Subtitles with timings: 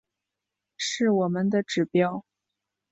[0.77, 2.25] 是我们的指标